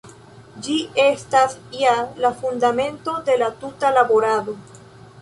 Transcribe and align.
Ĝi 0.67 0.77
estas 1.03 1.53
ja 1.83 1.93
la 2.25 2.33
fundamento 2.41 3.17
de 3.31 3.39
la 3.45 3.55
tuta 3.63 3.97
laborado. 4.01 4.61